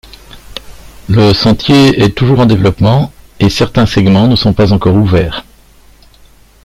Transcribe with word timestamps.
Le 1.09 1.31
sentier 1.31 2.01
est 2.01 2.17
toujours 2.17 2.39
en 2.39 2.47
développement, 2.47 3.11
et 3.39 3.51
certains 3.51 3.85
segments 3.85 4.25
ne 4.27 4.35
sont 4.35 4.51
pas 4.51 4.73
encore 4.73 4.95
ouverts. 4.95 5.45